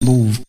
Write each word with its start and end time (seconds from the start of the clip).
move 0.00 0.42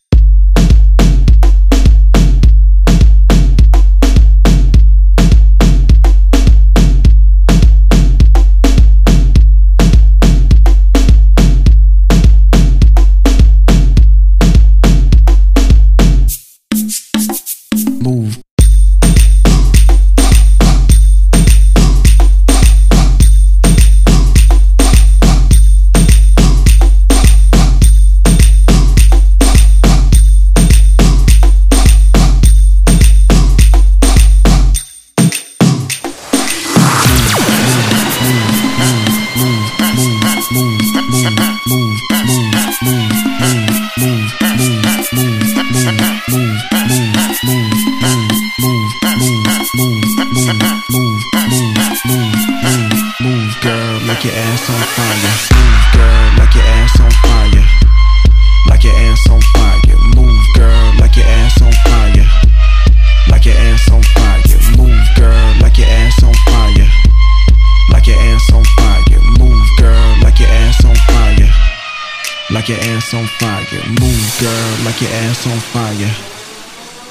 your 75.02 75.10
ass 75.10 75.46
on 75.46 75.58
fire. 75.58 76.14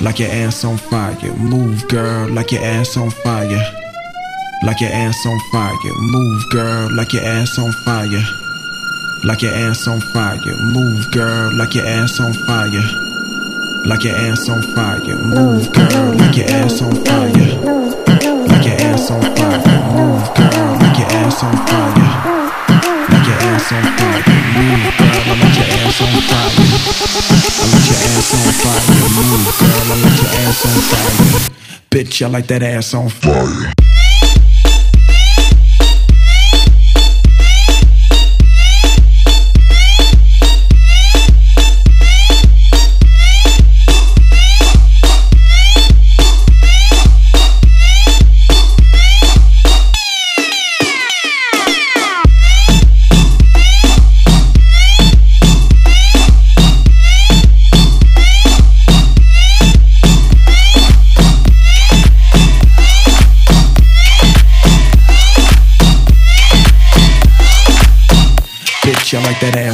Like 0.01 0.19
your 0.19 0.31
ass 0.31 0.63
on 0.63 0.77
fire. 0.77 1.33
Move, 1.35 1.87
girl, 1.89 2.29
like 2.29 2.51
your 2.51 2.63
ass 2.63 2.95
on 2.95 3.09
fire. 3.09 3.61
Like 4.63 4.79
your 4.79 4.91
ass 4.91 5.25
on 5.25 5.39
fire. 5.51 5.93
Move, 5.99 6.49
girl, 6.51 6.89
like 6.95 7.11
your 7.11 7.23
ass 7.23 7.59
on 7.59 7.71
fire. 7.83 8.23
Like 9.25 9.41
your 9.41 9.53
ass 9.53 9.87
on 9.87 9.99
fire. 10.13 10.39
Move, 10.73 11.11
girl, 11.11 11.51
like 11.57 11.75
your 11.75 11.85
ass 11.85 12.19
on 12.19 12.33
fire. 12.47 12.81
Like 13.85 14.03
your 14.03 14.15
ass 14.15 14.49
on 14.49 14.61
fire. 14.73 15.15
Move, 15.27 15.71
girl, 15.73 16.15
like 16.15 16.37
your 16.37 16.47
ass 16.47 16.81
on 16.81 16.95
fire. 17.03 17.29
Like 18.47 18.65
your 18.65 18.77
ass 18.87 19.11
on 19.11 19.21
fire. 19.35 19.61
Move, 19.91 20.35
girl, 20.35 20.77
like 20.79 20.97
your 20.97 21.07
ass 21.11 21.43
on 21.43 21.57
fire. 21.67 22.30
Ass 23.43 23.71
on 23.71 23.81
fire. 23.81 24.21
Move, 24.53 24.85
girl, 24.97 25.25
I 25.25 25.35
let 25.41 25.55
your 25.57 25.65
ass 25.81 26.01
on 26.01 26.13
fire. 26.29 26.53
I 27.57 27.65
let 27.71 27.85
your 27.89 27.99
ass 28.11 28.29
on 28.37 28.53
fire. 28.61 29.09
Move, 29.17 29.49
girl, 29.59 29.87
I 29.89 29.97
let 30.03 30.15
your 30.21 30.31
ass 30.45 30.61
on 30.65 30.77
fire. 30.81 31.49
Bitch, 31.89 32.21
I 32.23 32.27
like 32.29 32.47
that 32.47 32.61
ass 32.61 32.93
on 32.93 33.09
fire. 33.09 33.73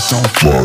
don't. 0.09 0.56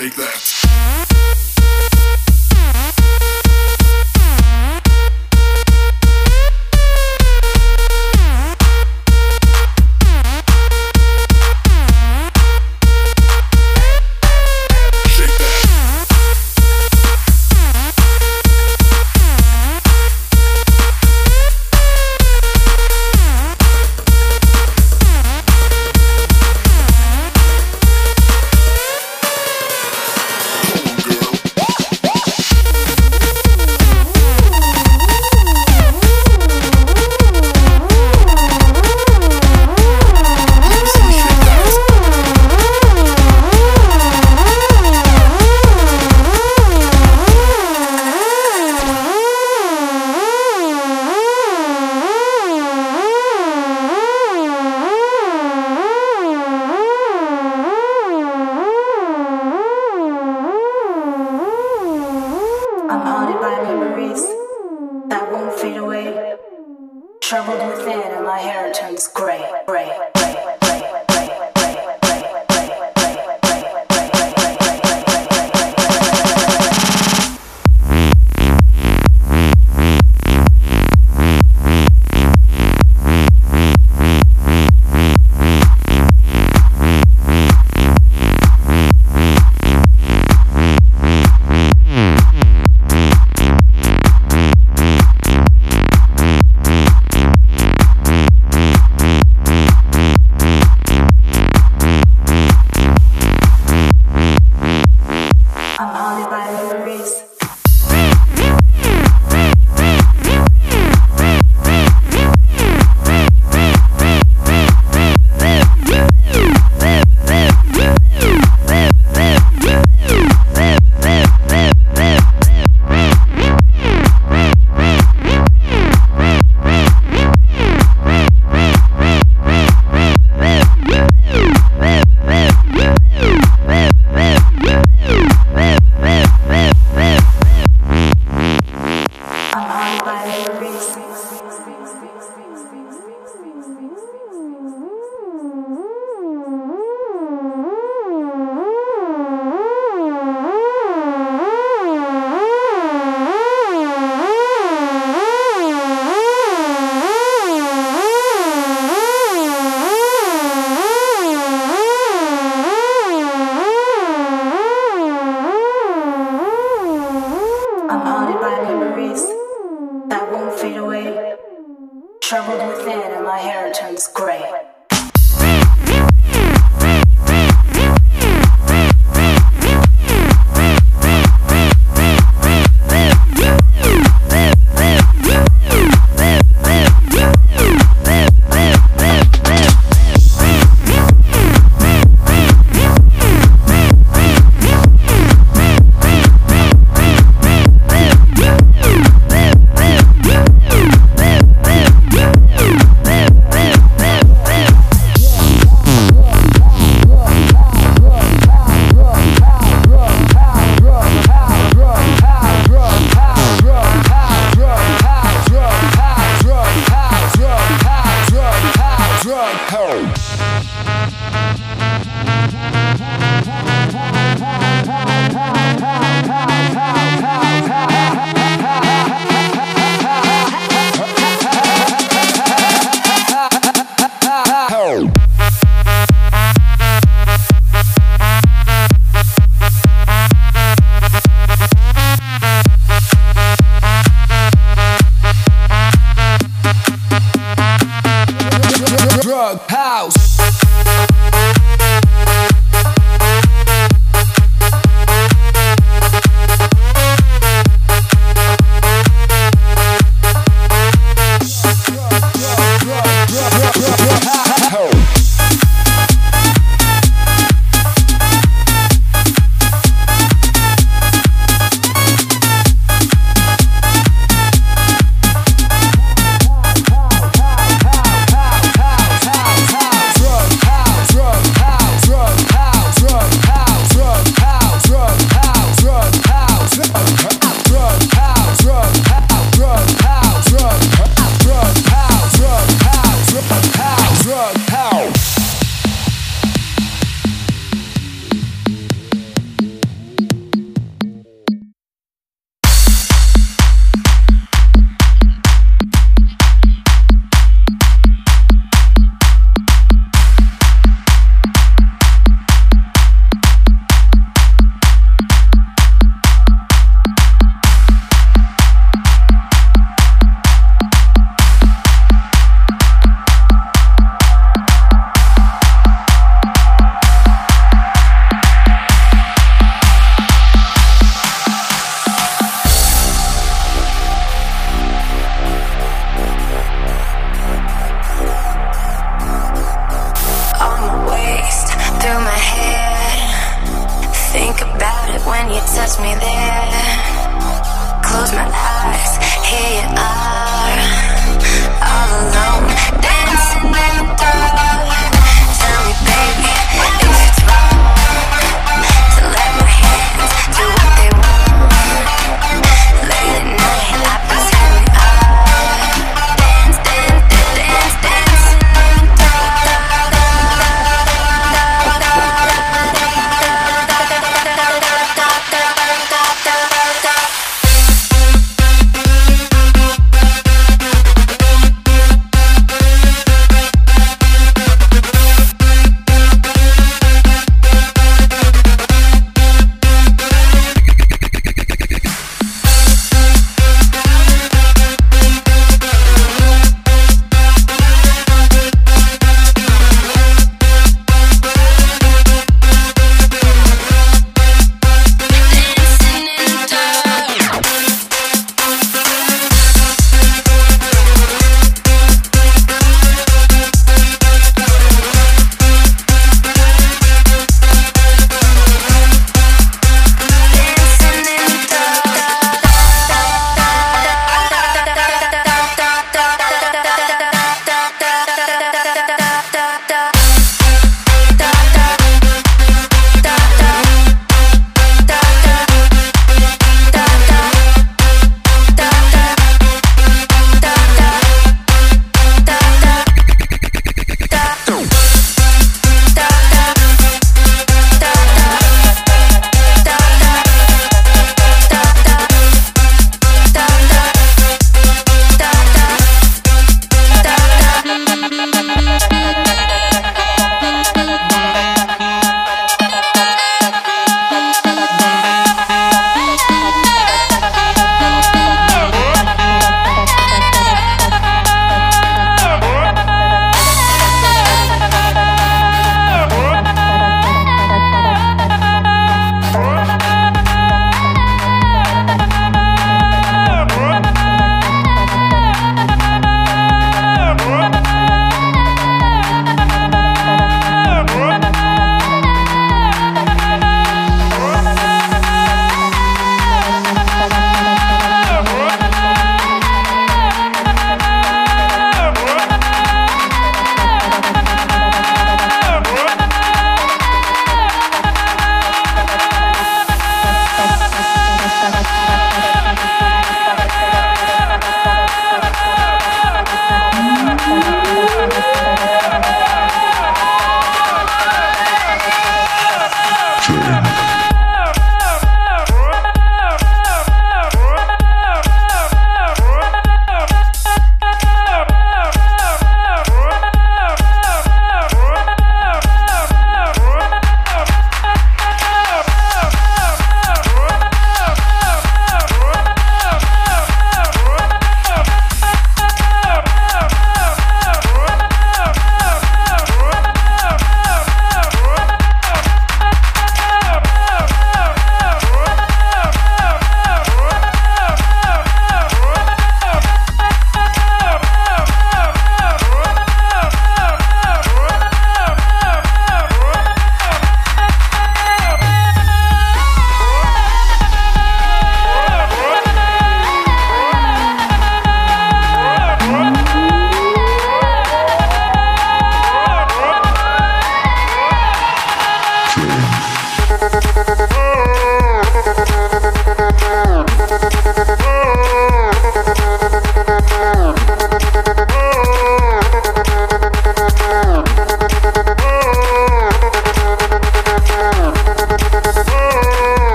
Take 0.00 0.14
that. 0.14 0.49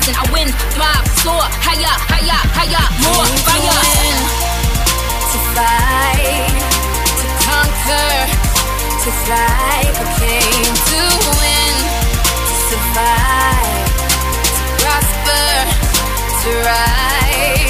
rising. 0.00 0.14
I 0.16 0.24
win, 0.32 0.48
thrive, 0.74 1.06
soar, 1.22 1.44
higher, 1.60 1.96
higher, 2.08 2.40
higher, 2.56 2.86
more 3.04 3.26
fire. 3.44 3.60
To, 3.60 3.84
win, 4.00 4.16
to 5.30 5.38
fight, 5.54 6.48
to 7.20 7.26
conquer, 7.44 8.12
to 9.04 9.10
fly. 9.24 9.80
I 9.92 10.06
came 10.20 10.74
to 10.90 11.00
win, 11.40 11.74
to 12.48 12.54
survive, 12.70 13.88
to 14.56 14.62
prosper, 14.80 15.48
to 16.42 16.50
rise. 16.66 17.69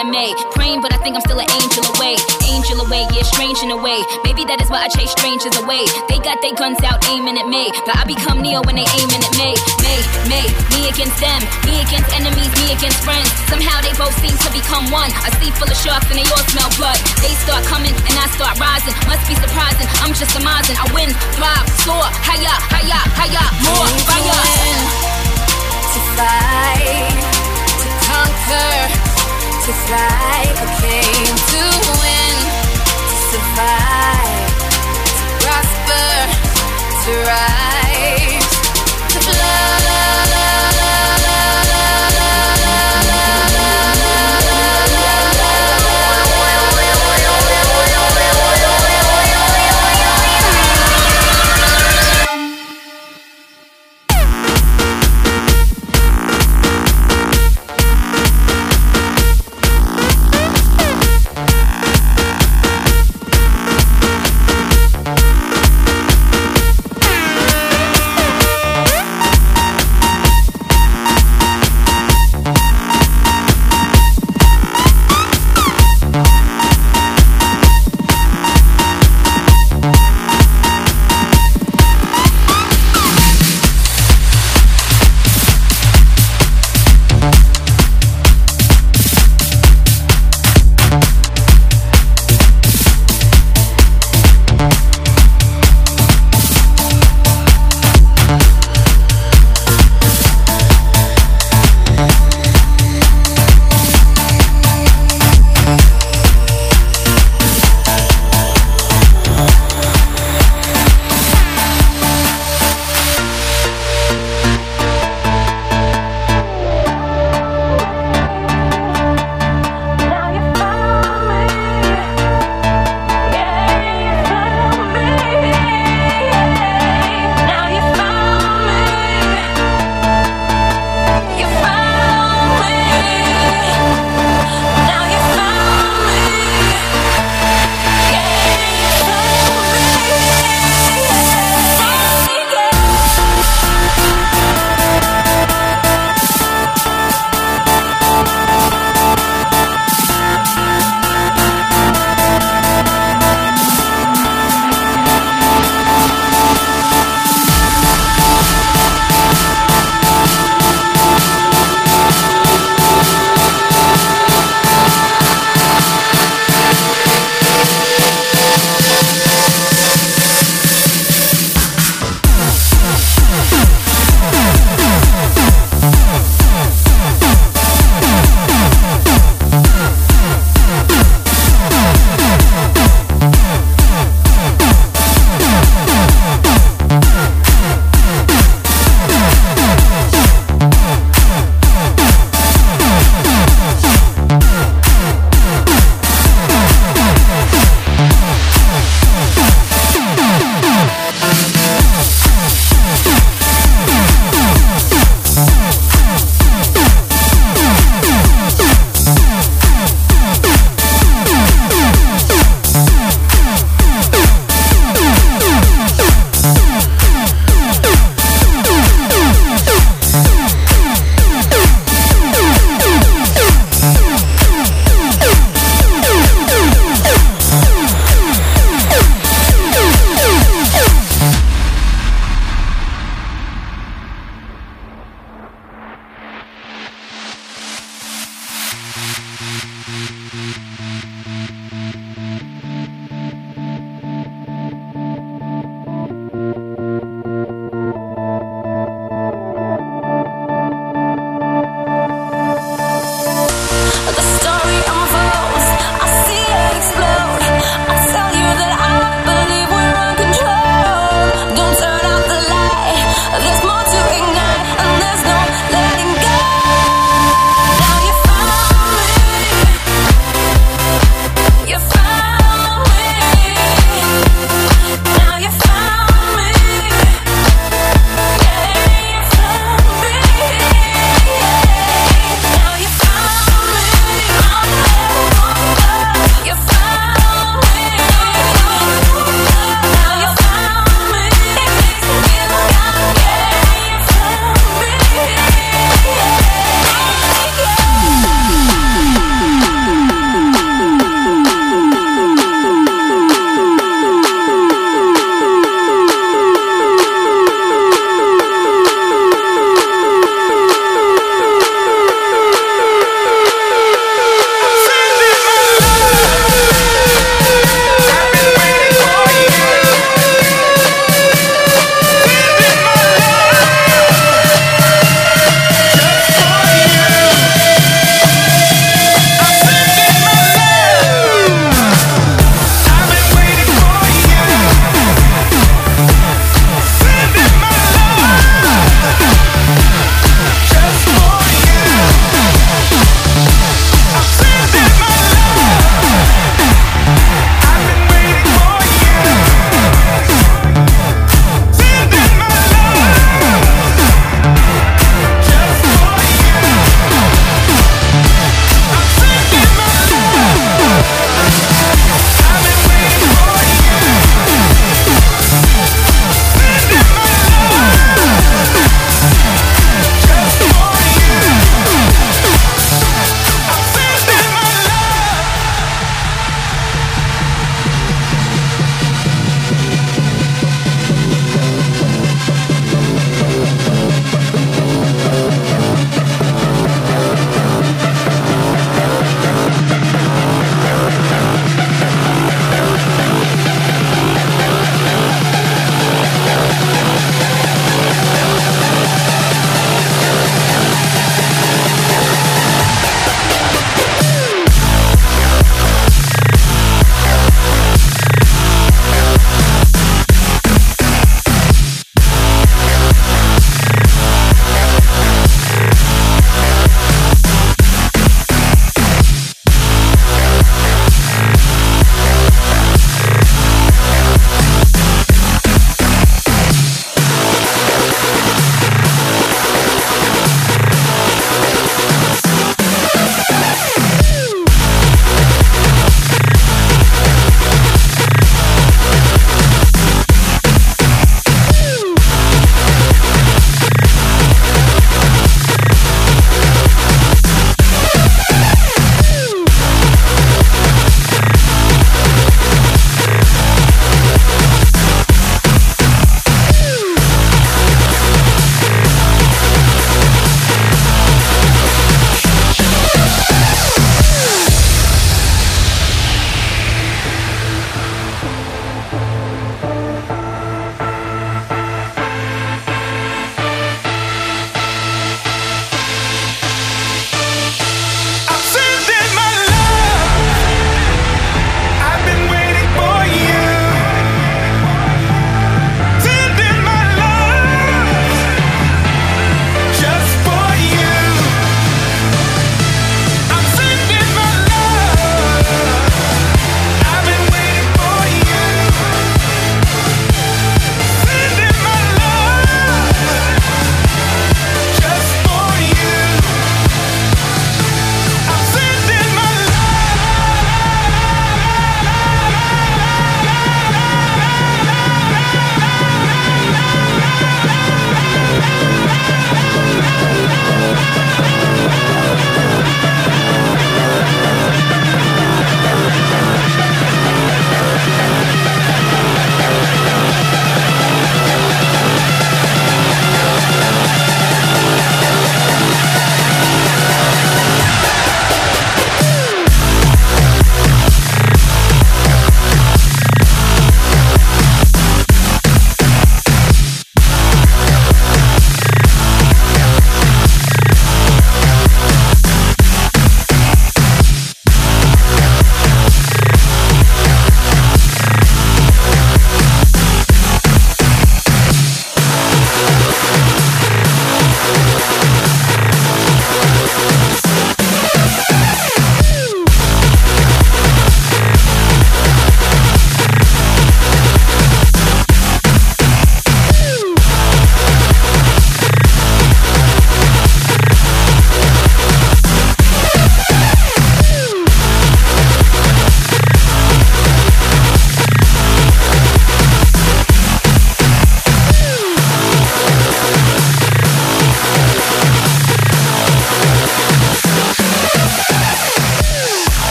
in 0.00 0.08
Praying, 0.56 0.80
but 0.80 0.92
I 0.96 0.98
think 1.04 1.12
I'm 1.12 1.20
still 1.20 1.36
an 1.36 1.50
angel 1.60 1.84
away. 1.92 2.16
Angel 2.48 2.80
away, 2.80 3.04
yeah, 3.12 3.24
strange 3.24 3.60
in 3.60 3.68
a 3.68 3.76
way. 3.76 4.00
Maybe 4.24 4.48
that 4.48 4.56
is 4.64 4.72
why 4.72 4.86
I 4.86 4.88
chase 4.88 5.12
strangers 5.12 5.52
away. 5.60 5.84
They 6.08 6.16
got 6.24 6.40
their 6.40 6.56
guns 6.56 6.80
out 6.88 7.04
aiming 7.12 7.36
at 7.36 7.44
me, 7.44 7.68
but 7.84 8.00
I 8.00 8.04
become 8.08 8.40
Neo 8.40 8.64
when 8.64 8.80
they 8.80 8.88
aiming 8.96 9.20
at 9.20 9.34
me. 9.36 9.52
Me, 9.84 9.94
me, 10.24 10.40
me 10.72 10.80
against 10.88 11.20
them. 11.20 11.40
Me 11.68 11.84
against 11.84 12.08
enemies, 12.16 12.48
me 12.64 12.72
against 12.72 12.96
friends. 13.04 13.28
Somehow 13.52 13.76
they 13.84 13.92
both 14.00 14.16
seem 14.24 14.32
to 14.32 14.50
become 14.56 14.88
one. 14.88 15.12
A 15.28 15.30
sea 15.36 15.52
full 15.60 15.68
of 15.68 15.76
sharks 15.76 16.08
and 16.08 16.16
they 16.16 16.28
all 16.32 16.44
smell 16.48 16.70
blood. 16.80 16.96
They 17.20 17.36
start 17.44 17.60
coming 17.68 17.92
and 17.92 18.14
I 18.16 18.24
start 18.32 18.56
rising. 18.56 18.96
Must 19.04 19.24
be 19.28 19.36
surprising, 19.36 19.88
I'm 20.00 20.16
just 20.16 20.32
surmising. 20.32 20.80
I 20.80 20.88
win, 20.96 21.12
thrive, 21.36 21.68
soar, 21.84 22.08
higher, 22.24 22.56
higher, 22.72 23.02
higher, 23.20 23.46
more 23.68 23.90
fire. 24.08 24.40
To 25.92 26.00
fight, 26.16 27.20
to 27.84 27.88
conquer 28.08 29.09
to 29.66 29.72
fly. 29.72 30.40
I 30.56 30.66
came 30.80 31.36
to 31.52 31.62
win, 32.00 32.36
to 33.10 33.16
survive, 33.30 34.52
to 35.18 35.24
prosper, 35.42 36.08
to 37.04 37.12
rise, 37.28 38.50
to 39.12 39.18
blow. 39.20 39.99